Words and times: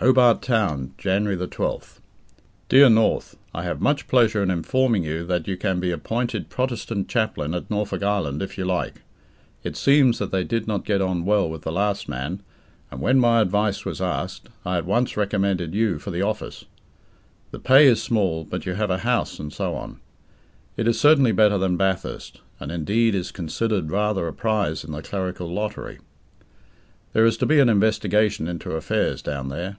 HOBART 0.00 0.42
TOWN, 0.42 0.92
Jan. 0.98 1.24
12th. 1.24 2.00
"DEAR 2.68 2.90
NORTH, 2.90 3.38
I 3.54 3.62
have 3.62 3.80
much 3.80 4.06
pleasure 4.08 4.42
in 4.42 4.50
informing 4.50 5.04
you 5.04 5.24
that 5.24 5.48
you 5.48 5.56
can 5.56 5.80
be 5.80 5.90
appointed 5.90 6.50
Protestant 6.50 7.08
chaplain 7.08 7.54
at 7.54 7.70
Norfolk 7.70 8.02
Island, 8.02 8.42
if 8.42 8.58
you 8.58 8.66
like. 8.66 9.00
It 9.64 9.74
seems 9.74 10.18
that 10.18 10.30
they 10.30 10.44
did 10.44 10.68
not 10.68 10.84
get 10.84 11.00
on 11.00 11.24
well 11.24 11.48
with 11.48 11.62
the 11.62 11.72
last 11.72 12.10
man, 12.10 12.42
and 12.90 13.00
when 13.00 13.18
my 13.18 13.40
advice 13.40 13.86
was 13.86 14.02
asked, 14.02 14.50
I 14.66 14.76
at 14.76 14.84
once 14.84 15.16
recommended 15.16 15.74
you 15.74 15.98
for 15.98 16.10
the 16.10 16.20
office. 16.20 16.66
The 17.50 17.58
pay 17.58 17.86
is 17.86 18.02
small, 18.02 18.44
but 18.44 18.66
you 18.66 18.74
have 18.74 18.90
a 18.90 18.98
house 18.98 19.38
and 19.38 19.50
so 19.50 19.74
on. 19.76 19.98
It 20.76 20.86
is 20.86 21.00
certainly 21.00 21.32
better 21.32 21.56
than 21.56 21.78
Bathurst, 21.78 22.42
and 22.60 22.70
indeed 22.70 23.14
is 23.14 23.32
considered 23.32 23.90
rather 23.90 24.28
a 24.28 24.34
prize 24.34 24.84
in 24.84 24.92
the 24.92 25.00
clerical 25.00 25.50
lottery. 25.50 26.00
"There 27.14 27.24
is 27.24 27.38
to 27.38 27.46
be 27.46 27.60
an 27.60 27.70
investigation 27.70 28.46
into 28.46 28.72
affairs 28.72 29.22
down 29.22 29.48
there. 29.48 29.78